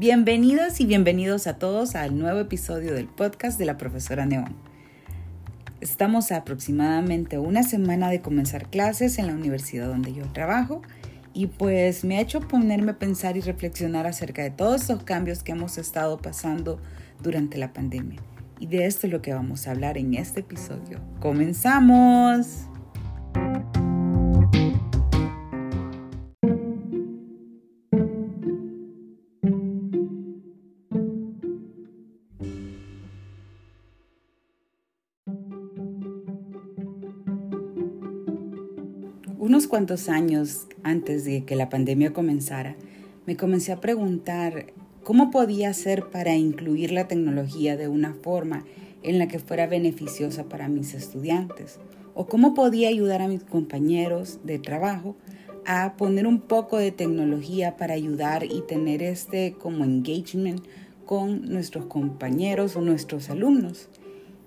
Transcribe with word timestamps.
Bienvenidas 0.00 0.80
y 0.80 0.86
bienvenidos 0.86 1.46
a 1.46 1.58
todos 1.58 1.94
al 1.94 2.18
nuevo 2.18 2.40
episodio 2.40 2.94
del 2.94 3.06
podcast 3.06 3.58
de 3.58 3.66
la 3.66 3.76
profesora 3.76 4.24
Neón. 4.24 4.56
Estamos 5.82 6.32
a 6.32 6.36
aproximadamente 6.36 7.36
una 7.36 7.62
semana 7.64 8.08
de 8.08 8.22
comenzar 8.22 8.70
clases 8.70 9.18
en 9.18 9.26
la 9.26 9.34
universidad 9.34 9.88
donde 9.88 10.14
yo 10.14 10.24
trabajo 10.32 10.80
y 11.34 11.48
pues 11.48 12.02
me 12.02 12.16
ha 12.16 12.22
hecho 12.22 12.40
ponerme 12.40 12.92
a 12.92 12.98
pensar 12.98 13.36
y 13.36 13.42
reflexionar 13.42 14.06
acerca 14.06 14.42
de 14.42 14.50
todos 14.50 14.84
esos 14.84 15.02
cambios 15.02 15.42
que 15.42 15.52
hemos 15.52 15.76
estado 15.76 16.16
pasando 16.16 16.80
durante 17.22 17.58
la 17.58 17.74
pandemia. 17.74 18.22
Y 18.58 18.68
de 18.68 18.86
esto 18.86 19.06
es 19.06 19.12
lo 19.12 19.20
que 19.20 19.34
vamos 19.34 19.66
a 19.66 19.72
hablar 19.72 19.98
en 19.98 20.14
este 20.14 20.40
episodio. 20.40 20.98
¡Comenzamos! 21.20 22.69
Cuantos 39.70 40.08
años 40.08 40.66
antes 40.82 41.24
de 41.24 41.44
que 41.44 41.54
la 41.54 41.68
pandemia 41.68 42.12
comenzara, 42.12 42.74
me 43.24 43.36
comencé 43.36 43.70
a 43.70 43.80
preguntar 43.80 44.72
cómo 45.04 45.30
podía 45.30 45.70
hacer 45.70 46.10
para 46.10 46.34
incluir 46.34 46.90
la 46.90 47.06
tecnología 47.06 47.76
de 47.76 47.86
una 47.86 48.12
forma 48.12 48.64
en 49.04 49.20
la 49.20 49.28
que 49.28 49.38
fuera 49.38 49.68
beneficiosa 49.68 50.48
para 50.48 50.68
mis 50.68 50.92
estudiantes 50.92 51.78
o 52.14 52.26
cómo 52.26 52.52
podía 52.52 52.88
ayudar 52.88 53.22
a 53.22 53.28
mis 53.28 53.44
compañeros 53.44 54.40
de 54.42 54.58
trabajo 54.58 55.14
a 55.64 55.94
poner 55.96 56.26
un 56.26 56.40
poco 56.40 56.76
de 56.76 56.90
tecnología 56.90 57.76
para 57.76 57.94
ayudar 57.94 58.42
y 58.44 58.62
tener 58.66 59.04
este 59.04 59.52
como 59.52 59.84
engagement 59.84 60.64
con 61.06 61.48
nuestros 61.48 61.86
compañeros 61.86 62.74
o 62.74 62.80
nuestros 62.80 63.30
alumnos. 63.30 63.88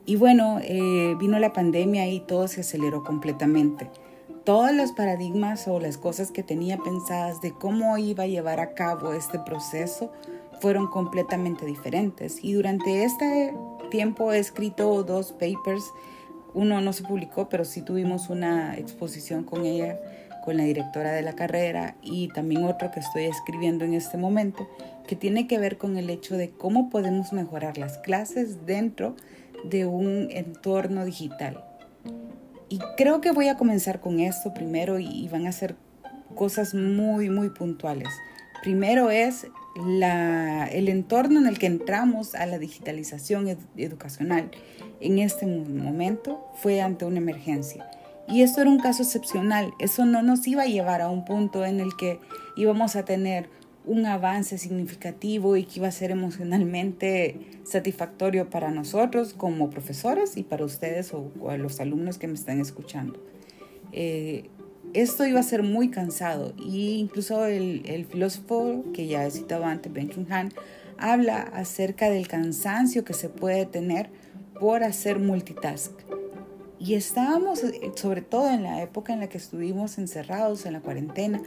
Y 0.05 0.17
bueno, 0.17 0.59
eh, 0.61 1.15
vino 1.17 1.39
la 1.39 1.53
pandemia 1.53 2.09
y 2.09 2.19
todo 2.19 2.49
se 2.49 2.59
aceleró 2.59 3.05
completamente 3.05 3.89
todos 4.43 4.73
los 4.73 4.91
paradigmas 4.91 5.67
o 5.67 5.79
las 5.79 5.97
cosas 5.97 6.31
que 6.31 6.43
tenía 6.43 6.77
pensadas 6.77 7.41
de 7.41 7.53
cómo 7.53 7.97
iba 7.97 8.23
a 8.23 8.27
llevar 8.27 8.59
a 8.59 8.73
cabo 8.73 9.13
este 9.13 9.39
proceso 9.39 10.11
fueron 10.59 10.87
completamente 10.87 11.65
diferentes. 11.65 12.43
Y 12.43 12.53
durante 12.53 13.03
este 13.03 13.53
tiempo 13.89 14.33
he 14.33 14.39
escrito 14.39 15.03
dos 15.03 15.31
papers. 15.31 15.83
Uno 16.53 16.81
no 16.81 16.93
se 16.93 17.03
publicó, 17.03 17.49
pero 17.49 17.65
sí 17.65 17.81
tuvimos 17.81 18.29
una 18.29 18.77
exposición 18.77 19.43
con 19.43 19.65
ella, 19.65 19.99
con 20.43 20.57
la 20.57 20.63
directora 20.63 21.13
de 21.13 21.21
la 21.21 21.33
carrera, 21.33 21.95
y 22.01 22.27
también 22.29 22.65
otro 22.65 22.91
que 22.91 22.99
estoy 22.99 23.23
escribiendo 23.23 23.85
en 23.85 23.93
este 23.93 24.17
momento, 24.17 24.67
que 25.07 25.15
tiene 25.15 25.47
que 25.47 25.57
ver 25.57 25.77
con 25.77 25.97
el 25.97 26.09
hecho 26.09 26.37
de 26.37 26.51
cómo 26.51 26.89
podemos 26.89 27.33
mejorar 27.33 27.77
las 27.77 27.97
clases 27.97 28.65
dentro 28.65 29.15
de 29.63 29.85
un 29.85 30.27
entorno 30.31 31.05
digital. 31.05 31.63
Y 32.69 32.79
creo 32.97 33.21
que 33.21 33.31
voy 33.31 33.47
a 33.47 33.57
comenzar 33.57 33.99
con 33.99 34.19
esto 34.19 34.53
primero 34.53 34.99
y, 34.99 35.27
van 35.29 35.47
a 35.47 35.51
ser 35.51 35.75
cosas 36.35 36.73
muy, 36.73 37.29
muy 37.29 37.49
puntuales. 37.49 38.09
Primero 38.61 39.11
es 39.11 39.47
la, 39.75 40.67
el 40.67 40.89
entorno 40.89 41.39
en 41.39 41.47
el 41.47 41.59
que 41.59 41.67
entramos 41.67 42.35
a 42.35 42.45
la 42.45 42.57
digitalización 42.59 43.57
educacional 43.77 44.51
en 45.03 45.19
este 45.19 45.45
momento 45.45 46.47
fue 46.55 46.81
ante 46.81 47.05
una 47.05 47.17
emergencia. 47.17 47.89
Y 48.27 48.41
esto 48.41 48.61
era 48.61 48.69
un 48.69 48.79
caso 48.79 49.03
excepcional. 49.03 49.73
Eso 49.79 50.05
no 50.05 50.23
nos 50.23 50.47
iba 50.47 50.63
a 50.63 50.67
llevar 50.67 51.01
a 51.01 51.09
un 51.09 51.25
punto 51.25 51.65
en 51.65 51.81
el 51.81 51.95
que 51.97 52.19
íbamos 52.55 52.95
a 52.95 53.03
tener 53.03 53.49
un 53.85 54.05
avance 54.05 54.57
significativo 54.57 55.57
y 55.57 55.65
que 55.65 55.79
iba 55.79 55.87
a 55.87 55.91
ser 55.91 56.11
emocionalmente 56.11 57.39
satisfactorio 57.63 58.49
para 58.49 58.71
nosotros 58.71 59.33
como 59.33 59.69
profesores 59.69 60.37
y 60.37 60.43
para 60.43 60.65
ustedes 60.65 61.13
o, 61.13 61.31
a 61.49 61.57
los 61.57 61.79
alumnos 61.79 62.17
que 62.17 62.27
me 62.27 62.35
están 62.35 62.59
escuchando. 62.59 63.21
Eh, 63.91 64.49
esto 64.93 65.25
iba 65.25 65.39
a 65.39 65.43
ser 65.43 65.63
muy 65.63 65.89
cansado 65.89 66.53
y 66.57 66.97
incluso 66.97 67.45
el, 67.45 67.83
el, 67.85 68.05
filósofo 68.05 68.83
que 68.93 69.07
ya 69.07 69.25
he 69.25 69.31
citado 69.31 69.65
antes, 69.65 69.91
Benjamin 69.91 70.31
Han, 70.31 70.53
habla 70.97 71.41
acerca 71.41 72.09
del 72.09 72.27
cansancio 72.27 73.03
que 73.03 73.13
se 73.13 73.29
puede 73.29 73.65
tener 73.65 74.09
por 74.59 74.83
hacer 74.83 75.19
multitask. 75.19 75.91
Y 76.79 76.95
estábamos, 76.95 77.63
eh, 77.63 77.91
sobre 77.95 78.21
todo 78.21 78.49
en 78.49 78.63
la 78.63 78.81
época 78.81 79.13
en 79.13 79.21
la 79.21 79.29
que 79.29 79.37
estuvimos 79.37 79.97
encerrados 79.97 80.65
en 80.65 80.73
la 80.73 80.81
cuarentena, 80.81 81.41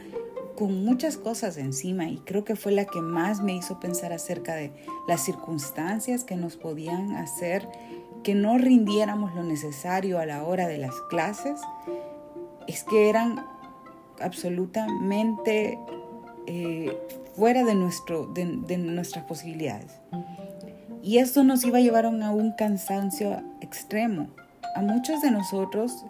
con 0.57 0.83
muchas 0.83 1.17
cosas 1.17 1.57
encima 1.57 2.09
y 2.09 2.17
creo 2.17 2.43
que 2.43 2.55
fue 2.55 2.71
la 2.71 2.85
que 2.85 2.99
más 2.99 3.41
me 3.41 3.55
hizo 3.55 3.79
pensar 3.79 4.11
acerca 4.11 4.55
de 4.55 4.73
las 5.07 5.23
circunstancias 5.23 6.23
que 6.23 6.35
nos 6.35 6.57
podían 6.57 7.15
hacer 7.15 7.69
que 8.23 8.35
no 8.35 8.57
rindiéramos 8.57 9.33
lo 9.35 9.43
necesario 9.43 10.19
a 10.19 10.25
la 10.25 10.43
hora 10.43 10.67
de 10.67 10.77
las 10.77 10.93
clases, 11.09 11.61
es 12.67 12.83
que 12.83 13.09
eran 13.09 13.45
absolutamente 14.19 15.79
eh, 16.47 16.97
fuera 17.35 17.63
de, 17.63 17.75
nuestro, 17.75 18.25
de 18.25 18.77
nuestras 18.77 19.23
posibilidades. 19.25 19.93
Y 21.01 21.19
esto 21.19 21.43
nos 21.43 21.63
iba 21.63 21.77
a 21.77 21.81
llevar 21.81 22.05
a 22.05 22.09
un 22.09 22.51
cansancio 22.57 23.41
extremo. 23.61 24.27
A 24.75 24.81
muchos 24.81 25.21
de 25.21 25.31
nosotros 25.31 26.03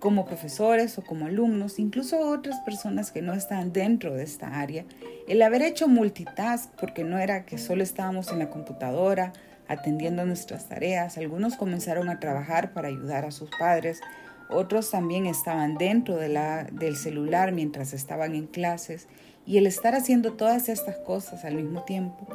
como 0.00 0.26
profesores 0.26 0.98
o 0.98 1.02
como 1.02 1.26
alumnos, 1.26 1.78
incluso 1.78 2.18
otras 2.20 2.60
personas 2.60 3.10
que 3.10 3.22
no 3.22 3.32
están 3.32 3.72
dentro 3.72 4.14
de 4.14 4.24
esta 4.24 4.60
área, 4.60 4.84
el 5.26 5.40
haber 5.42 5.62
hecho 5.62 5.88
multitask, 5.88 6.70
porque 6.78 7.02
no 7.02 7.18
era 7.18 7.46
que 7.46 7.58
solo 7.58 7.82
estábamos 7.82 8.30
en 8.30 8.40
la 8.40 8.50
computadora 8.50 9.32
atendiendo 9.68 10.24
nuestras 10.24 10.68
tareas, 10.68 11.18
algunos 11.18 11.56
comenzaron 11.56 12.08
a 12.08 12.20
trabajar 12.20 12.72
para 12.72 12.88
ayudar 12.88 13.24
a 13.24 13.30
sus 13.30 13.50
padres, 13.58 14.00
otros 14.48 14.90
también 14.90 15.26
estaban 15.26 15.76
dentro 15.76 16.16
de 16.16 16.28
la, 16.28 16.64
del 16.70 16.96
celular 16.96 17.52
mientras 17.52 17.92
estaban 17.92 18.34
en 18.34 18.46
clases, 18.46 19.08
y 19.44 19.58
el 19.58 19.66
estar 19.66 19.94
haciendo 19.94 20.34
todas 20.34 20.68
estas 20.68 20.96
cosas 20.98 21.44
al 21.44 21.54
mismo 21.54 21.82
tiempo, 21.82 22.26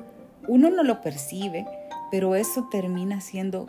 uno 0.47 0.69
no 0.69 0.83
lo 0.83 1.01
percibe, 1.01 1.65
pero 2.09 2.35
eso 2.35 2.67
termina 2.69 3.21
siendo 3.21 3.67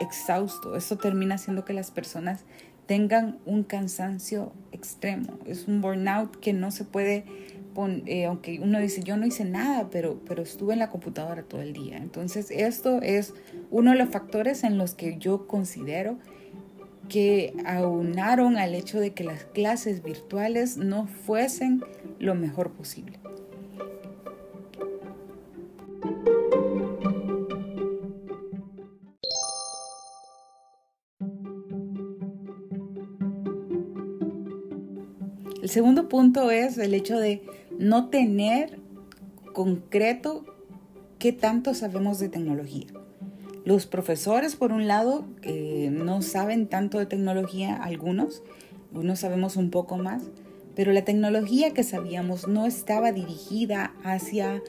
exhausto, 0.00 0.76
eso 0.76 0.96
termina 0.96 1.34
haciendo 1.34 1.64
que 1.64 1.72
las 1.72 1.90
personas 1.90 2.44
tengan 2.88 3.38
un 3.44 3.64
cansancio 3.64 4.52
extremo. 4.72 5.38
Es 5.46 5.68
un 5.68 5.82
burnout 5.82 6.34
que 6.40 6.54
no 6.54 6.70
se 6.70 6.84
puede, 6.84 7.24
poner, 7.74 8.08
eh, 8.08 8.24
aunque 8.24 8.58
uno 8.60 8.80
dice, 8.80 9.02
yo 9.04 9.18
no 9.18 9.26
hice 9.26 9.44
nada, 9.44 9.90
pero, 9.90 10.18
pero 10.26 10.42
estuve 10.42 10.72
en 10.72 10.78
la 10.78 10.88
computadora 10.88 11.42
todo 11.42 11.60
el 11.60 11.74
día. 11.74 11.98
Entonces, 11.98 12.50
esto 12.50 13.02
es 13.02 13.34
uno 13.70 13.92
de 13.92 13.98
los 13.98 14.08
factores 14.08 14.64
en 14.64 14.78
los 14.78 14.94
que 14.94 15.18
yo 15.18 15.46
considero 15.46 16.18
que 17.10 17.54
aunaron 17.66 18.56
al 18.56 18.74
hecho 18.74 18.98
de 19.00 19.12
que 19.12 19.22
las 19.22 19.44
clases 19.44 20.02
virtuales 20.02 20.78
no 20.78 21.06
fuesen 21.06 21.82
lo 22.18 22.34
mejor 22.34 22.72
posible. 22.72 23.18
El 35.62 35.68
segundo 35.68 36.08
punto 36.08 36.52
es 36.52 36.78
el 36.78 36.94
hecho 36.94 37.18
de 37.18 37.42
no 37.78 38.10
tener 38.10 38.78
concreto 39.52 40.44
qué 41.18 41.32
tanto 41.32 41.74
sabemos 41.74 42.20
de 42.20 42.28
tecnología. 42.28 42.86
Los 43.64 43.86
profesores, 43.86 44.54
por 44.54 44.70
un 44.70 44.86
lado, 44.86 45.24
eh, 45.42 45.90
no 45.92 46.22
saben 46.22 46.68
tanto 46.68 46.98
de 46.98 47.06
tecnología, 47.06 47.74
algunos, 47.74 48.42
algunos 48.92 49.18
sabemos 49.18 49.56
un 49.56 49.70
poco 49.70 49.98
más, 49.98 50.22
pero 50.76 50.92
la 50.92 51.04
tecnología 51.04 51.74
que 51.74 51.82
sabíamos 51.82 52.46
no 52.46 52.64
estaba 52.64 53.10
dirigida 53.10 53.92
hacia 54.04 54.62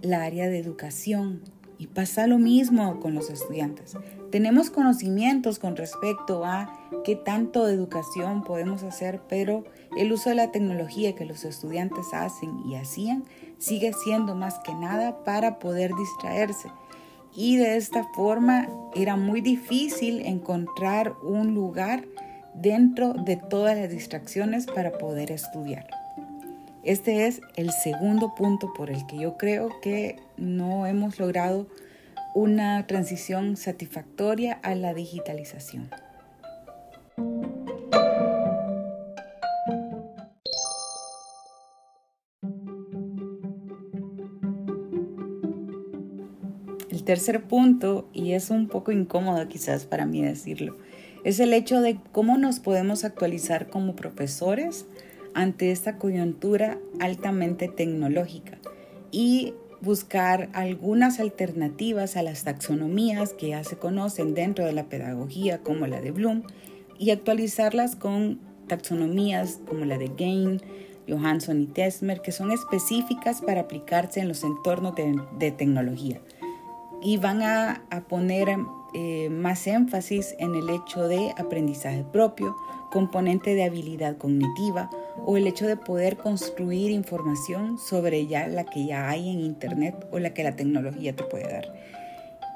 la 0.00 0.22
área 0.22 0.48
de 0.48 0.60
educación. 0.60 1.40
Y 1.80 1.86
pasa 1.86 2.26
lo 2.26 2.36
mismo 2.36 3.00
con 3.00 3.14
los 3.14 3.30
estudiantes. 3.30 3.96
Tenemos 4.30 4.68
conocimientos 4.68 5.58
con 5.58 5.76
respecto 5.76 6.44
a 6.44 6.78
qué 7.04 7.16
tanto 7.16 7.64
de 7.64 7.72
educación 7.72 8.44
podemos 8.44 8.82
hacer, 8.82 9.22
pero 9.30 9.64
el 9.96 10.12
uso 10.12 10.28
de 10.28 10.34
la 10.34 10.52
tecnología 10.52 11.14
que 11.14 11.24
los 11.24 11.46
estudiantes 11.46 12.12
hacen 12.12 12.50
y 12.66 12.74
hacían 12.74 13.24
sigue 13.56 13.94
siendo 13.94 14.34
más 14.34 14.58
que 14.58 14.74
nada 14.74 15.24
para 15.24 15.58
poder 15.58 15.94
distraerse. 15.94 16.68
Y 17.34 17.56
de 17.56 17.78
esta 17.78 18.04
forma 18.12 18.68
era 18.94 19.16
muy 19.16 19.40
difícil 19.40 20.20
encontrar 20.26 21.14
un 21.22 21.54
lugar 21.54 22.04
dentro 22.52 23.14
de 23.14 23.36
todas 23.36 23.78
las 23.78 23.88
distracciones 23.88 24.66
para 24.66 24.98
poder 24.98 25.32
estudiar. 25.32 25.99
Este 26.82 27.26
es 27.26 27.42
el 27.56 27.70
segundo 27.72 28.34
punto 28.34 28.72
por 28.72 28.90
el 28.90 29.06
que 29.06 29.18
yo 29.18 29.36
creo 29.36 29.80
que 29.82 30.16
no 30.38 30.86
hemos 30.86 31.18
logrado 31.18 31.66
una 32.34 32.86
transición 32.86 33.56
satisfactoria 33.56 34.54
a 34.62 34.74
la 34.74 34.94
digitalización. 34.94 35.90
el 47.00 47.04
tercer 47.04 47.42
punto, 47.44 48.08
y 48.12 48.32
es 48.32 48.50
un 48.50 48.68
poco 48.68 48.92
incómodo 48.92 49.48
quizás 49.48 49.86
para 49.86 50.04
mí 50.04 50.22
decirlo, 50.22 50.76
es 51.24 51.40
el 51.40 51.54
hecho 51.54 51.80
de 51.80 51.98
cómo 52.12 52.36
nos 52.36 52.60
podemos 52.60 53.04
actualizar 53.04 53.68
como 53.68 53.96
profesores 53.96 54.86
ante 55.34 55.70
esta 55.70 55.96
coyuntura 55.96 56.78
altamente 56.98 57.68
tecnológica 57.68 58.58
y 59.10 59.54
buscar 59.80 60.50
algunas 60.52 61.20
alternativas 61.20 62.16
a 62.16 62.22
las 62.22 62.44
taxonomías 62.44 63.32
que 63.32 63.48
ya 63.48 63.64
se 63.64 63.76
conocen 63.76 64.34
dentro 64.34 64.64
de 64.64 64.72
la 64.72 64.84
pedagogía 64.84 65.58
como 65.58 65.86
la 65.86 66.00
de 66.00 66.10
Bloom 66.10 66.42
y 66.98 67.10
actualizarlas 67.10 67.96
con 67.96 68.40
taxonomías 68.66 69.60
como 69.66 69.84
la 69.84 69.96
de 69.96 70.08
Gain, 70.16 70.60
Johansson 71.08 71.62
y 71.62 71.66
Tesmer 71.66 72.20
que 72.20 72.30
son 72.30 72.52
específicas 72.52 73.40
para 73.40 73.62
aplicarse 73.62 74.20
en 74.20 74.28
los 74.28 74.44
entornos 74.44 74.94
de, 74.94 75.50
tecnología. 75.50 76.20
Y 77.02 77.16
van 77.16 77.42
a, 77.42 77.82
poner 78.08 78.48
eh, 78.92 79.30
más 79.30 79.66
énfasis 79.66 80.34
en 80.38 80.54
el 80.54 80.68
hecho 80.68 81.08
de 81.08 81.32
aprendizaje 81.38 82.04
propio, 82.04 82.54
componente 82.90 83.54
de 83.54 83.64
habilidad 83.64 84.18
cognitiva 84.18 84.90
o 85.16 85.36
el 85.36 85.46
hecho 85.46 85.66
de 85.66 85.76
poder 85.76 86.16
construir 86.16 86.90
información 86.90 87.78
sobre 87.78 88.26
ya 88.26 88.46
la 88.46 88.64
que 88.64 88.86
ya 88.86 89.08
hay 89.08 89.30
en 89.30 89.40
Internet 89.40 90.06
o 90.10 90.18
la 90.18 90.34
que 90.34 90.44
la 90.44 90.56
tecnología 90.56 91.14
te 91.14 91.24
puede 91.24 91.50
dar. 91.50 91.74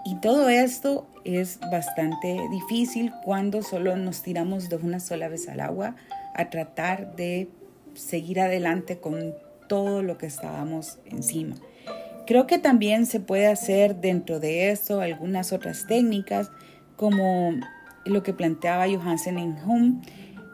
Y 0.05 0.17
todo 0.17 0.49
esto 0.49 1.07
es 1.25 1.59
bastante 1.71 2.39
difícil 2.51 3.13
cuando 3.25 3.63
solo 3.63 3.97
nos 3.97 4.23
tiramos 4.23 4.69
de 4.69 4.77
una 4.77 5.01
sola 5.01 5.29
vez 5.29 5.49
al 5.49 5.61
agua 5.61 5.97
a 6.35 6.51
tratar 6.51 7.17
de 7.17 7.49
seguir 7.95 8.41
adelante 8.41 8.99
con 8.99 9.35
todo 9.69 10.03
lo 10.03 10.19
que 10.19 10.27
estábamos 10.27 10.99
encima. 11.07 11.57
Creo 12.27 12.47
que 12.47 12.59
también 12.59 13.07
se 13.07 13.21
puede 13.21 13.47
hacer 13.47 13.97
dentro 13.97 14.41
de 14.41 14.71
eso 14.71 15.01
algunas 15.01 15.53
otras 15.53 15.87
técnicas 15.87 16.51
como 16.97 17.53
lo 18.05 18.23
que 18.23 18.33
planteaba 18.33 18.87
Johansen 18.87 19.39
en 19.39 19.57
Home 19.65 20.01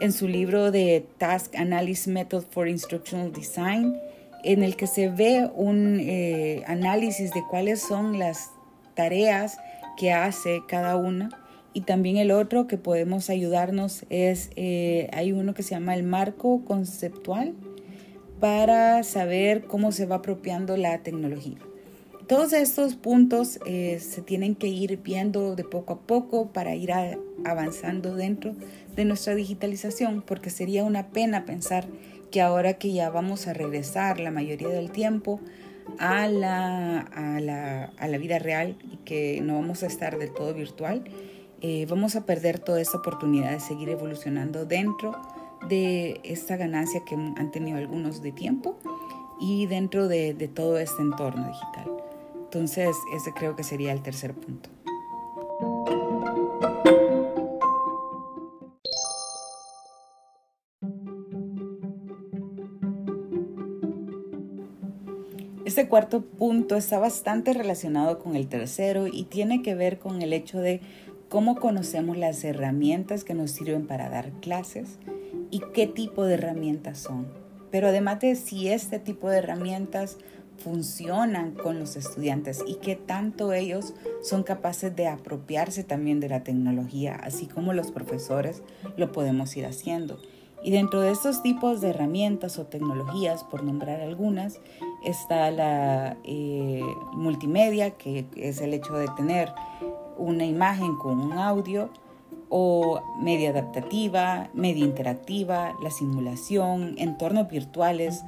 en 0.01 0.13
su 0.13 0.27
libro 0.27 0.71
de 0.71 1.07
Task 1.19 1.55
Analysis 1.57 2.09
Method 2.09 2.45
for 2.51 2.67
Instructional 2.69 3.33
Design, 3.33 3.97
en 4.43 4.63
el 4.63 4.77
que 4.77 4.87
se 4.87 5.09
ve 5.09 5.51
un 5.55 5.99
eh, 6.01 6.63
análisis 6.67 7.33
de 7.33 7.43
cuáles 7.49 7.81
son 7.81 8.19
las 8.19 8.51
tareas 8.95 9.59
que 9.97 10.13
hace 10.13 10.63
cada 10.67 10.97
una. 10.97 11.29
Y 11.73 11.83
también 11.83 12.17
el 12.17 12.33
otro 12.33 12.67
que 12.67 12.79
podemos 12.79 13.31
ayudarnos 13.31 14.05
es, 14.09 14.51
eh, 14.57 15.09
hay 15.13 15.33
uno 15.33 15.55
que 15.55 15.63
se 15.63 15.71
llama 15.71 15.95
el 15.95 16.03
marco 16.03 16.65
conceptual 16.65 17.55
para 18.41 19.03
saber 19.05 19.65
cómo 19.67 19.93
se 19.93 20.07
va 20.07 20.17
apropiando 20.17 20.77
la 20.77 20.99
tecnología. 20.99 21.59
Todos 22.27 22.53
estos 22.53 22.95
puntos 22.95 23.61
eh, 23.67 23.99
se 24.01 24.23
tienen 24.23 24.55
que 24.55 24.69
ir 24.69 25.01
viendo 25.03 25.55
de 25.57 25.65
poco 25.65 25.95
a 25.95 25.99
poco 25.99 26.47
para 26.53 26.75
ir 26.75 26.93
avanzando 27.45 28.15
dentro 28.15 28.55
de 28.97 29.05
nuestra 29.05 29.35
digitalización, 29.35 30.23
porque 30.23 30.51
sería 30.51 30.85
una 30.85 31.09
pena 31.09 31.45
pensar 31.45 31.87
que 32.31 32.41
ahora 32.41 32.75
que 32.75 32.93
ya 32.93 33.11
vamos 33.11 33.47
a 33.47 33.53
regresar 33.53 34.21
la 34.21 34.31
mayoría 34.31 34.69
del 34.69 34.91
tiempo 34.91 35.41
a 35.99 36.29
la, 36.29 37.01
a 37.01 37.41
la, 37.41 37.87
a 37.99 38.09
la 38.09 38.19
vida 38.19 38.39
real 38.39 38.77
y 38.91 38.97
que 38.99 39.41
no 39.43 39.55
vamos 39.55 39.83
a 39.83 39.87
estar 39.87 40.19
del 40.19 40.33
todo 40.33 40.55
virtual, 40.55 41.05
eh, 41.61 41.87
vamos 41.89 42.17
a 42.17 42.25
perder 42.25 42.59
toda 42.59 42.81
esta 42.81 42.99
oportunidad 42.99 43.51
de 43.51 43.61
seguir 43.61 43.89
evolucionando 43.91 44.65
dentro 44.65 45.21
de 45.69 46.21
esta 46.25 46.57
ganancia 46.57 47.03
que 47.05 47.15
han 47.15 47.51
tenido 47.51 47.77
algunos 47.77 48.23
de 48.23 48.33
tiempo 48.33 48.79
y 49.41 49.67
dentro 49.67 50.09
de, 50.09 50.35
de 50.35 50.49
todo 50.49 50.79
este 50.79 51.03
entorno 51.03 51.49
digital. 51.49 51.91
Entonces, 52.45 52.97
ese 53.15 53.33
creo 53.33 53.57
que 53.57 53.63
sería 53.63 53.93
el 53.93 54.03
tercer 54.03 54.35
punto. 54.35 54.71
Cuarto 65.91 66.23
punto 66.23 66.77
está 66.77 66.99
bastante 66.99 67.53
relacionado 67.53 68.21
con 68.21 68.37
el 68.37 68.47
tercero 68.47 69.09
y 69.09 69.25
tiene 69.25 69.61
que 69.61 69.75
ver 69.75 69.99
con 69.99 70.23
el 70.23 70.33
hecho 70.33 70.59
de 70.61 70.81
cómo 71.29 71.57
conocemos 71.57 72.17
las 72.17 72.43
herramientas 72.45 73.25
que 73.25 73.35
nos 73.35 73.51
sirven 73.51 73.87
para 73.87 74.09
dar 74.09 74.31
clases 74.41 74.99
y 75.51 75.61
qué 75.75 75.89
tipo 75.89 76.25
de 76.25 76.35
herramientas 76.35 76.99
son. 76.99 77.27
Pero 77.73 77.89
además 77.89 78.21
de 78.21 78.37
si 78.37 78.69
este 78.69 79.01
tipo 79.01 79.29
de 79.29 79.39
herramientas 79.39 80.17
funcionan 80.59 81.55
con 81.55 81.81
los 81.81 81.97
estudiantes 81.97 82.63
y 82.67 82.75
qué 82.77 82.95
tanto 82.95 83.53
ellos 83.53 83.95
son 84.23 84.45
capaces 84.45 84.95
de 84.95 85.09
apropiarse 85.09 85.83
también 85.83 86.21
de 86.21 86.29
la 86.29 86.45
tecnología, 86.45 87.19
así 87.21 87.47
como 87.47 87.73
los 87.73 87.91
profesores 87.91 88.63
lo 88.97 89.11
podemos 89.11 89.57
ir 89.57 89.67
haciendo. 89.67 90.21
Y 90.63 90.71
dentro 90.73 91.01
de 91.01 91.11
estos 91.11 91.43
tipos 91.43 91.81
de 91.81 91.89
herramientas 91.89 92.59
o 92.59 92.67
tecnologías, 92.67 93.45
por 93.45 93.65
nombrar 93.65 94.03
algunas, 94.03 94.61
está 95.05 95.51
la 95.51 96.17
eh, 96.25 96.83
multimedia, 97.13 97.93
que 97.93 98.27
es 98.37 98.61
el 98.61 98.75
hecho 98.75 98.95
de 98.95 99.09
tener 99.17 99.53
una 100.17 100.45
imagen 100.45 100.97
con 100.97 101.21
un 101.21 101.33
audio, 101.33 101.91
o 102.51 103.01
media 103.21 103.51
adaptativa, 103.51 104.51
media 104.53 104.85
interactiva, 104.85 105.73
la 105.83 105.91
simulación, 105.91 106.97
entornos 106.99 107.49
virtuales, 107.49 108.23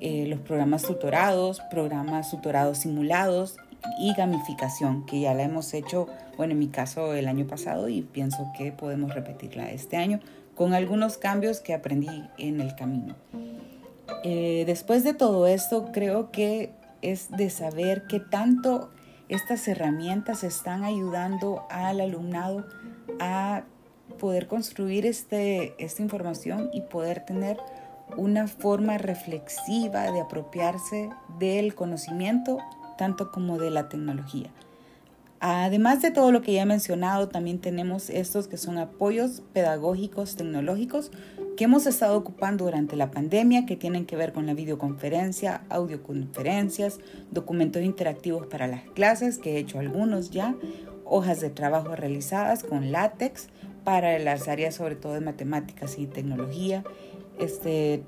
eh, 0.00 0.26
los 0.26 0.40
programas 0.40 0.82
tutorados, 0.82 1.60
programas 1.70 2.30
tutorados 2.30 2.78
simulados 2.78 3.56
y 3.98 4.14
gamificación, 4.14 5.04
que 5.04 5.20
ya 5.20 5.34
la 5.34 5.44
hemos 5.44 5.74
hecho, 5.74 6.08
bueno, 6.38 6.54
en 6.54 6.58
mi 6.58 6.68
caso 6.68 7.14
el 7.14 7.28
año 7.28 7.46
pasado 7.46 7.88
y 7.88 8.02
pienso 8.02 8.50
que 8.56 8.72
podemos 8.72 9.14
repetirla 9.14 9.70
este 9.70 9.98
año 9.98 10.20
con 10.54 10.72
algunos 10.72 11.18
cambios 11.18 11.60
que 11.60 11.74
aprendí 11.74 12.24
en 12.38 12.60
el 12.62 12.74
camino. 12.74 13.14
Eh, 14.28 14.64
después 14.66 15.04
de 15.04 15.14
todo 15.14 15.46
esto, 15.46 15.92
creo 15.92 16.32
que 16.32 16.72
es 17.00 17.30
de 17.30 17.48
saber 17.48 18.08
qué 18.08 18.18
tanto 18.18 18.90
estas 19.28 19.68
herramientas 19.68 20.42
están 20.42 20.82
ayudando 20.82 21.64
al 21.70 22.00
alumnado 22.00 22.66
a 23.20 23.62
poder 24.18 24.48
construir 24.48 25.06
este, 25.06 25.76
esta 25.78 26.02
información 26.02 26.70
y 26.72 26.80
poder 26.80 27.24
tener 27.24 27.56
una 28.16 28.48
forma 28.48 28.98
reflexiva 28.98 30.10
de 30.10 30.22
apropiarse 30.22 31.08
del 31.38 31.76
conocimiento, 31.76 32.58
tanto 32.98 33.30
como 33.30 33.60
de 33.60 33.70
la 33.70 33.88
tecnología. 33.88 34.50
Además 35.40 36.00
de 36.00 36.10
todo 36.10 36.32
lo 36.32 36.40
que 36.40 36.54
ya 36.54 36.62
he 36.62 36.66
mencionado, 36.66 37.28
también 37.28 37.60
tenemos 37.60 38.08
estos 38.10 38.48
que 38.48 38.56
son 38.56 38.78
apoyos 38.78 39.42
pedagógicos 39.52 40.36
tecnológicos 40.36 41.10
que 41.56 41.64
hemos 41.64 41.86
estado 41.86 42.16
ocupando 42.16 42.66
durante 42.66 42.96
la 42.96 43.10
pandemia, 43.10 43.66
que 43.66 43.76
tienen 43.76 44.06
que 44.06 44.16
ver 44.16 44.32
con 44.32 44.46
la 44.46 44.54
videoconferencia, 44.54 45.62
audioconferencias, 45.68 47.00
documentos 47.30 47.82
interactivos 47.82 48.46
para 48.46 48.66
las 48.66 48.82
clases, 48.90 49.38
que 49.38 49.56
he 49.56 49.58
hecho 49.58 49.78
algunos 49.78 50.30
ya, 50.30 50.54
hojas 51.04 51.40
de 51.40 51.50
trabajo 51.50 51.96
realizadas 51.96 52.62
con 52.62 52.92
látex 52.92 53.48
para 53.84 54.18
las 54.18 54.48
áreas 54.48 54.74
sobre 54.74 54.96
todo 54.96 55.14
de 55.14 55.20
matemáticas 55.20 55.98
y 55.98 56.06
tecnología, 56.06 56.84
este, 57.38 58.02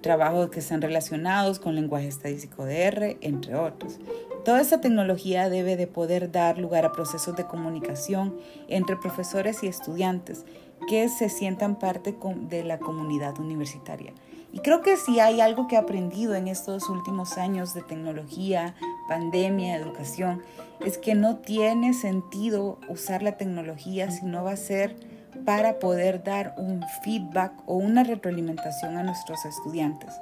trabajos 0.00 0.50
que 0.50 0.60
están 0.60 0.82
relacionados 0.82 1.58
con 1.58 1.74
lenguaje 1.74 2.08
estadístico 2.08 2.64
de 2.64 2.82
R, 2.82 3.18
entre 3.20 3.54
otros. 3.56 3.98
Toda 4.44 4.60
esta 4.60 4.80
tecnología 4.80 5.48
debe 5.48 5.76
de 5.76 5.86
poder 5.86 6.30
dar 6.30 6.58
lugar 6.58 6.84
a 6.84 6.92
procesos 6.92 7.34
de 7.36 7.46
comunicación 7.46 8.36
entre 8.68 8.96
profesores 8.96 9.62
y 9.62 9.66
estudiantes 9.66 10.44
que 10.88 11.08
se 11.08 11.28
sientan 11.28 11.78
parte 11.78 12.16
de 12.48 12.62
la 12.62 12.78
comunidad 12.78 13.38
universitaria. 13.40 14.12
Y 14.52 14.60
creo 14.60 14.80
que 14.80 14.96
si 14.96 15.20
hay 15.20 15.40
algo 15.40 15.66
que 15.66 15.74
he 15.74 15.78
aprendido 15.78 16.34
en 16.34 16.48
estos 16.48 16.88
últimos 16.88 17.36
años 17.36 17.74
de 17.74 17.82
tecnología, 17.82 18.74
pandemia, 19.08 19.76
educación, 19.76 20.42
es 20.84 20.98
que 20.98 21.14
no 21.14 21.38
tiene 21.38 21.92
sentido 21.92 22.78
usar 22.88 23.22
la 23.22 23.36
tecnología 23.36 24.10
si 24.10 24.24
no 24.24 24.44
va 24.44 24.52
a 24.52 24.56
ser 24.56 24.96
para 25.36 25.78
poder 25.78 26.22
dar 26.22 26.54
un 26.56 26.84
feedback 27.02 27.52
o 27.66 27.76
una 27.76 28.04
retroalimentación 28.04 28.96
a 28.96 29.02
nuestros 29.02 29.44
estudiantes. 29.44 30.14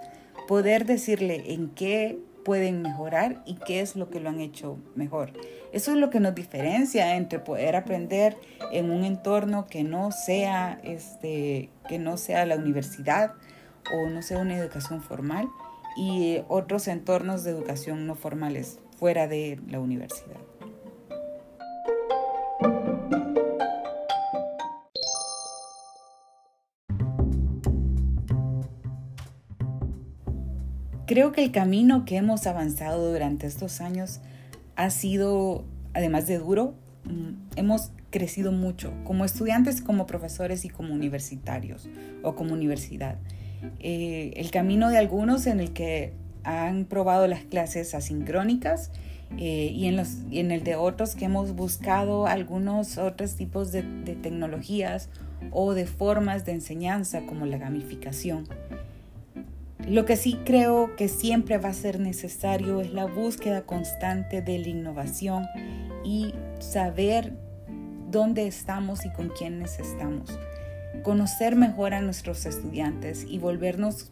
Poder 0.47 0.85
decirle 0.85 1.52
en 1.54 1.71
qué 1.71 2.18
pueden 2.44 2.83
mejorar 2.83 3.42
y 3.47 3.54
qué 3.54 3.80
es 3.80 3.97
lo 3.97 4.11
que 4.11 4.21
lo 4.21 4.28
han 4.28 4.40
hecho 4.40 4.78
mejor. 4.94 5.33
Eso 5.73 5.92
es 5.92 5.97
lo 5.97 6.11
que 6.11 6.21
nos 6.21 6.35
diferencia 6.35 7.16
entre 7.16 7.38
poder 7.38 7.75
aprender 7.75 8.37
en 8.71 8.90
un 8.90 9.04
entorno 9.04 9.66
que 9.66 9.83
no 9.83 10.12
sea 10.12 10.78
este 10.85 11.71
que 11.88 11.99
no 11.99 12.16
sea 12.16 12.47
la 12.47 12.56
universidad 12.56 13.33
o 13.92 14.09
no 14.09 14.23
sea 14.23 14.38
una 14.38 14.56
educación 14.56 15.02
formal 15.02 15.49
y 15.97 16.40
otros 16.49 16.87
entornos 16.88 17.44
de 17.44 17.50
educación 17.50 18.06
no 18.06 18.14
formales 18.14 18.78
fuera 18.99 19.26
de 19.26 19.59
la 19.68 19.80
universidad. 19.80 20.37
Creo 31.07 31.33
que 31.33 31.45
el 31.45 31.53
camino 31.53 32.05
que 32.05 32.17
hemos 32.17 32.47
avanzado 32.47 33.13
durante 33.13 33.47
estos 33.47 33.81
años 33.81 34.21
ha 34.77 34.91
sido 34.91 35.65
además 35.95 36.27
de 36.27 36.39
duro, 36.39 36.75
mm, 37.05 37.57
hemos 37.57 37.91
crecido 38.11 38.53
mucho 38.53 38.93
como 39.05 39.25
estudiantes, 39.25 39.81
como 39.81 40.07
profesores 40.07 40.65
y 40.65 40.69
como 40.69 40.93
universitarios 40.93 41.89
o 42.23 42.35
como 42.35 42.53
universidad. 42.53 43.17
Eh, 43.81 44.35
el 44.37 44.51
camino 44.51 44.91
de 44.91 44.99
algunos 44.99 45.47
en 45.47 45.61
el 45.61 45.73
que 45.73 46.13
han 46.43 46.85
probado 46.85 47.27
las 47.27 47.45
clases 47.45 47.95
asincrónicas 47.95 48.91
eh, 49.39 49.71
y, 49.75 49.87
en 49.87 49.97
los, 49.97 50.19
y 50.31 50.41
en 50.41 50.51
el 50.51 50.63
de 50.63 50.77
otros 50.77 51.15
que 51.15 51.25
hemos 51.25 51.55
buscado 51.55 52.27
algunos 52.27 52.99
otros 52.99 53.35
tipos 53.37 53.73
de, 53.73 53.83
de 53.83 54.15
tecnologías 54.15 55.09
o 55.51 55.75
de 55.75 55.87
formas 55.87 56.45
de 56.45 56.53
enseñanza 56.53 57.23
como 57.27 57.47
la 57.47 57.59
gamificación. 57.59 58.47
Lo 59.88 60.07
que 60.07 60.17
sí 60.17 60.38
creo 60.47 60.97
que 60.97 61.09
siempre 61.09 61.59
va 61.59 61.69
a 61.69 61.75
ser 61.75 62.00
necesario 62.00 62.81
es 62.81 62.93
la 62.95 63.05
búsqueda 63.05 63.67
constante 63.67 64.41
de 64.41 64.59
la 64.59 64.69
innovación 64.69 65.45
y 66.03 66.33
saber 66.59 67.35
dónde 68.11 68.47
estamos 68.47 69.05
y 69.05 69.11
con 69.11 69.29
quiénes 69.29 69.79
estamos. 69.79 70.38
Conocer 71.03 71.55
mejor 71.55 71.93
a 71.93 72.00
nuestros 72.00 72.47
estudiantes 72.47 73.26
y 73.29 73.38
volvernos 73.38 74.11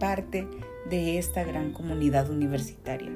parte 0.00 0.48
de 0.88 1.18
esta 1.18 1.44
gran 1.44 1.72
comunidad 1.72 2.30
universitaria 2.30 3.10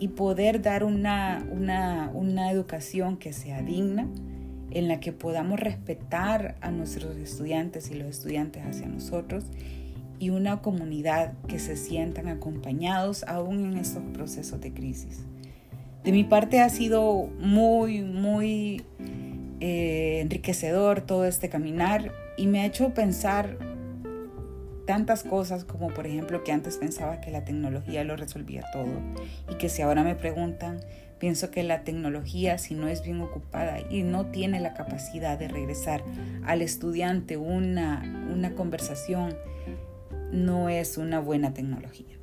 y 0.00 0.08
poder 0.08 0.62
dar 0.62 0.82
una, 0.82 1.46
una, 1.48 2.10
una 2.12 2.50
educación 2.50 3.18
que 3.18 3.32
sea 3.32 3.62
digna, 3.62 4.08
en 4.72 4.88
la 4.88 4.98
que 4.98 5.12
podamos 5.12 5.60
respetar 5.60 6.56
a 6.60 6.72
nuestros 6.72 7.16
estudiantes 7.16 7.92
y 7.92 7.94
los 7.94 8.08
estudiantes 8.08 8.64
hacia 8.64 8.88
nosotros 8.88 9.44
y 10.18 10.30
una 10.30 10.62
comunidad 10.62 11.34
que 11.48 11.58
se 11.58 11.76
sientan 11.76 12.28
acompañados 12.28 13.24
aún 13.24 13.64
en 13.64 13.78
estos 13.78 14.02
procesos 14.12 14.60
de 14.60 14.72
crisis. 14.72 15.24
De 16.04 16.12
mi 16.12 16.24
parte 16.24 16.60
ha 16.60 16.68
sido 16.68 17.30
muy, 17.40 18.02
muy 18.02 18.84
eh, 19.60 20.20
enriquecedor 20.20 21.00
todo 21.00 21.24
este 21.24 21.48
caminar 21.48 22.12
y 22.36 22.46
me 22.46 22.60
ha 22.60 22.66
hecho 22.66 22.92
pensar 22.92 23.56
tantas 24.86 25.22
cosas 25.22 25.64
como 25.64 25.88
por 25.88 26.06
ejemplo 26.06 26.44
que 26.44 26.52
antes 26.52 26.76
pensaba 26.76 27.20
que 27.20 27.30
la 27.30 27.44
tecnología 27.44 28.04
lo 28.04 28.16
resolvía 28.16 28.64
todo 28.72 29.00
y 29.50 29.54
que 29.54 29.68
si 29.68 29.82
ahora 29.82 30.02
me 30.02 30.14
preguntan, 30.14 30.80
pienso 31.18 31.50
que 31.50 31.62
la 31.62 31.84
tecnología 31.84 32.58
si 32.58 32.74
no 32.74 32.88
es 32.88 33.02
bien 33.02 33.20
ocupada 33.20 33.78
y 33.88 34.02
no 34.02 34.26
tiene 34.26 34.60
la 34.60 34.74
capacidad 34.74 35.38
de 35.38 35.48
regresar 35.48 36.04
al 36.44 36.60
estudiante 36.60 37.36
una, 37.36 38.28
una 38.30 38.54
conversación, 38.54 39.34
no 40.32 40.68
es 40.68 40.98
una 40.98 41.20
buena 41.20 41.54
tecnología. 41.54 42.16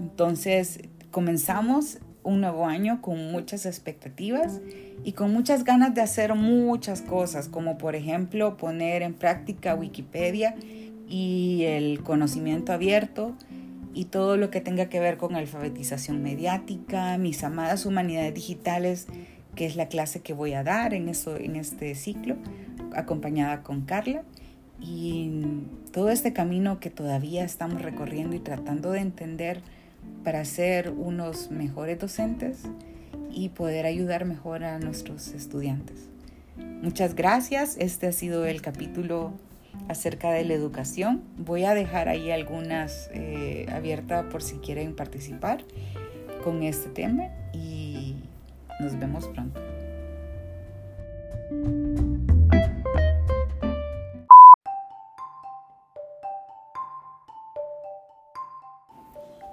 Entonces 0.00 0.80
comenzamos 1.10 1.98
un 2.22 2.40
nuevo 2.40 2.66
año 2.66 3.00
con 3.00 3.30
muchas 3.30 3.66
expectativas 3.66 4.60
y 5.04 5.12
con 5.12 5.32
muchas 5.32 5.64
ganas 5.64 5.94
de 5.94 6.00
hacer 6.00 6.34
muchas 6.34 7.00
cosas, 7.00 7.48
como 7.48 7.78
por 7.78 7.94
ejemplo 7.94 8.56
poner 8.56 9.02
en 9.02 9.14
práctica 9.14 9.74
Wikipedia 9.74 10.56
y 11.08 11.62
el 11.64 12.02
conocimiento 12.02 12.72
abierto 12.72 13.36
y 13.94 14.06
todo 14.06 14.36
lo 14.36 14.50
que 14.50 14.60
tenga 14.60 14.88
que 14.88 15.00
ver 15.00 15.16
con 15.16 15.36
alfabetización 15.36 16.22
mediática, 16.22 17.16
mis 17.16 17.42
amadas 17.44 17.86
humanidades 17.86 18.34
digitales, 18.34 19.06
que 19.54 19.64
es 19.64 19.76
la 19.76 19.88
clase 19.88 20.20
que 20.20 20.34
voy 20.34 20.52
a 20.52 20.62
dar 20.62 20.92
en, 20.92 21.08
eso, 21.08 21.36
en 21.36 21.56
este 21.56 21.94
ciclo, 21.94 22.36
acompañada 22.94 23.62
con 23.62 23.82
Carla, 23.82 24.22
y 24.80 25.30
todo 25.92 26.10
este 26.10 26.32
camino 26.32 26.80
que 26.80 26.90
todavía 26.90 27.44
estamos 27.44 27.82
recorriendo 27.82 28.36
y 28.36 28.40
tratando 28.40 28.92
de 28.92 29.00
entender 29.00 29.60
para 30.24 30.44
ser 30.44 30.90
unos 30.90 31.50
mejores 31.50 31.98
docentes 31.98 32.62
y 33.30 33.50
poder 33.50 33.86
ayudar 33.86 34.24
mejor 34.24 34.64
a 34.64 34.78
nuestros 34.78 35.28
estudiantes. 35.28 36.08
Muchas 36.82 37.14
gracias. 37.14 37.76
Este 37.78 38.06
ha 38.06 38.12
sido 38.12 38.46
el 38.46 38.62
capítulo 38.62 39.32
acerca 39.88 40.30
de 40.30 40.44
la 40.44 40.54
educación. 40.54 41.22
Voy 41.38 41.64
a 41.64 41.74
dejar 41.74 42.08
ahí 42.08 42.30
algunas 42.30 43.10
eh, 43.12 43.66
abiertas 43.70 44.24
por 44.30 44.42
si 44.42 44.56
quieren 44.56 44.94
participar 44.94 45.64
con 46.44 46.62
este 46.62 46.88
tema 46.90 47.28
y 47.52 48.16
nos 48.80 48.98
vemos 48.98 49.28
pronto. 49.28 49.60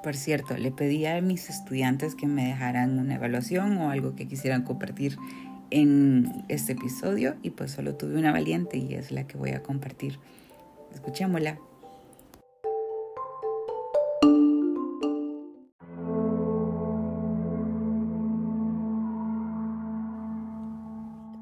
Por 0.03 0.17
cierto, 0.17 0.57
le 0.57 0.69
pedí 0.69 1.05
a 1.05 1.21
mis 1.21 1.49
estudiantes 1.49 2.13
que 2.13 2.27
me 2.27 2.45
dejaran 2.45 2.99
una 2.99 3.15
evaluación 3.15 3.77
o 3.77 3.89
algo 3.89 4.15
que 4.15 4.27
quisieran 4.27 4.63
compartir 4.63 5.17
en 5.69 6.43
este 6.49 6.73
episodio 6.73 7.35
y 7.41 7.51
pues 7.51 7.71
solo 7.71 7.95
tuve 7.95 8.17
una 8.19 8.33
valiente 8.33 8.77
y 8.77 8.95
es 8.95 9.11
la 9.11 9.25
que 9.25 9.37
voy 9.37 9.51
a 9.51 9.63
compartir. 9.63 10.19
Escuchémosla. 10.93 11.57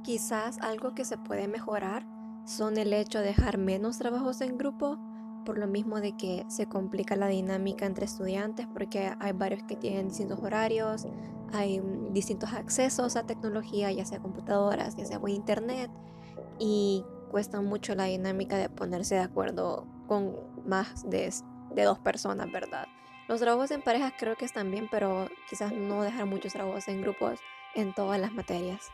Quizás 0.03 0.59
algo 0.59 0.93
que 0.93 1.03
se 1.03 1.17
puede 1.17 1.47
mejorar 1.47 2.05
son 2.45 2.77
el 2.77 2.93
hecho 2.93 3.19
de 3.19 3.25
dejar 3.25 3.57
menos 3.57 3.97
trabajos 3.97 4.39
en 4.41 4.59
grupo 4.59 4.99
por 5.45 5.57
lo 5.57 5.67
mismo 5.67 6.01
de 6.01 6.15
que 6.15 6.45
se 6.47 6.67
complica 6.67 7.15
la 7.15 7.27
dinámica 7.27 7.85
entre 7.85 8.05
estudiantes 8.05 8.67
porque 8.67 9.13
hay 9.19 9.31
varios 9.33 9.63
que 9.63 9.75
tienen 9.75 10.07
distintos 10.07 10.39
horarios, 10.39 11.07
hay 11.51 11.79
mm, 11.79 12.13
distintos 12.13 12.53
accesos 12.53 13.15
a 13.15 13.25
tecnología, 13.25 13.91
ya 13.91 14.05
sea 14.05 14.19
computadoras, 14.19 14.95
ya 14.95 15.05
sea 15.05 15.19
por 15.19 15.29
internet, 15.29 15.91
y 16.59 17.03
cuesta 17.29 17.61
mucho 17.61 17.95
la 17.95 18.05
dinámica 18.05 18.57
de 18.57 18.69
ponerse 18.69 19.15
de 19.15 19.21
acuerdo 19.21 19.87
con 20.07 20.35
más 20.65 21.09
de, 21.09 21.33
de 21.73 21.83
dos 21.83 21.99
personas, 21.99 22.51
¿verdad? 22.51 22.87
Los 23.27 23.39
trabajos 23.39 23.71
en 23.71 23.81
parejas 23.81 24.13
creo 24.17 24.35
que 24.35 24.45
están 24.45 24.69
bien, 24.71 24.87
pero 24.91 25.27
quizás 25.49 25.71
no 25.71 26.03
dejar 26.03 26.25
muchos 26.25 26.53
trabajos 26.53 26.87
en 26.87 27.01
grupos 27.01 27.39
en 27.75 27.93
todas 27.93 28.19
las 28.19 28.33
materias. 28.33 28.91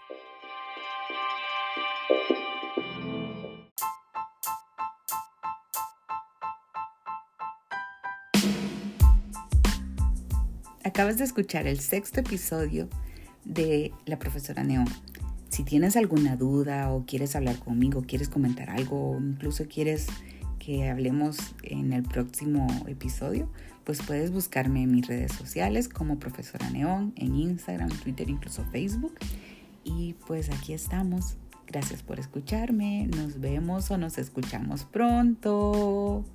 Acabas 10.98 11.20
de 11.20 11.26
escuchar 11.26 11.68
el 11.68 11.80
sexto 11.80 12.22
episodio 12.22 12.90
de 13.46 13.92
La 14.08 14.18
Profesora 14.18 14.64
Neón. 14.64 14.88
Si 15.48 15.64
tienes 15.64 15.96
alguna 15.96 16.36
duda 16.36 16.92
o 16.92 17.06
quieres 17.06 17.36
hablar 17.36 17.60
conmigo, 17.60 18.02
quieres 18.08 18.30
comentar 18.30 18.72
algo 18.72 19.12
o 19.12 19.20
incluso 19.20 19.68
quieres 19.68 20.08
que 20.58 20.90
hablemos 20.90 21.38
en 21.62 21.94
el 21.94 22.02
próximo 22.02 22.66
episodio, 22.88 23.48
pues 23.84 24.02
puedes 24.02 24.32
buscarme 24.32 24.82
en 24.82 24.92
mis 24.92 25.06
redes 25.06 25.34
sociales 25.34 25.88
como 25.88 26.18
Profesora 26.18 26.68
Neón, 26.72 27.14
en 27.16 27.36
Instagram, 27.36 27.90
Twitter, 27.90 28.28
incluso 28.28 28.66
Facebook. 28.72 29.14
Y 29.84 30.16
pues 30.26 30.50
aquí 30.50 30.74
estamos. 30.74 31.38
Gracias 31.68 32.02
por 32.02 32.20
escucharme. 32.20 33.06
Nos 33.06 33.40
vemos 33.40 33.92
o 33.92 34.00
nos 34.00 34.18
escuchamos 34.18 34.86
pronto. 34.86 36.26